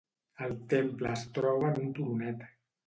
El 0.45 0.55
temple 0.71 1.11
es 1.19 1.27
troba 1.39 1.71
en 1.71 1.81
un 1.87 1.95
turonet. 2.01 2.47